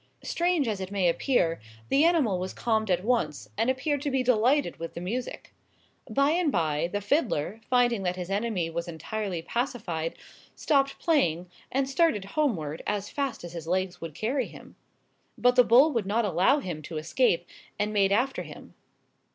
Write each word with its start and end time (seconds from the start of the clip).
Strange 0.23 0.67
as 0.67 0.81
it 0.81 0.89
may 0.89 1.07
appear, 1.07 1.61
the 1.89 2.03
animal 2.03 2.39
was 2.39 2.55
calmed 2.55 2.89
at 2.89 3.03
once, 3.03 3.51
and 3.55 3.69
appeared 3.69 4.01
to 4.01 4.09
be 4.09 4.23
delighted 4.23 4.77
with 4.79 4.95
the 4.95 4.99
music. 4.99 5.53
By 6.09 6.31
and 6.31 6.51
by, 6.51 6.89
the 6.91 7.01
fiddler, 7.01 7.61
finding 7.69 8.01
that 8.01 8.15
his 8.15 8.31
enemy 8.31 8.67
was 8.71 8.87
entirely 8.87 9.43
pacified, 9.43 10.15
stopped 10.55 10.97
playing, 10.97 11.51
and 11.71 11.87
started 11.87 12.25
homeward, 12.33 12.81
as 12.87 13.11
fast 13.11 13.43
as 13.43 13.53
his 13.53 13.67
legs 13.67 14.01
would 14.01 14.15
carry 14.15 14.47
him. 14.47 14.75
But 15.37 15.55
the 15.55 15.63
bull 15.63 15.91
would 15.91 16.07
not 16.07 16.25
allow 16.25 16.61
him 16.61 16.81
to 16.81 16.97
escape, 16.97 17.45
and 17.77 17.93
made 17.93 18.11
after 18.11 18.41
him. 18.41 18.73